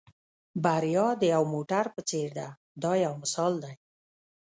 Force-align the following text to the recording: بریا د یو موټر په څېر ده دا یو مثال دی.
بریا 0.63 1.07
د 1.21 1.23
یو 1.33 1.43
موټر 1.53 1.85
په 1.95 2.01
څېر 2.09 2.29
ده 2.37 2.47
دا 2.83 2.91
یو 3.05 3.13
مثال 3.23 3.53
دی. 3.63 3.75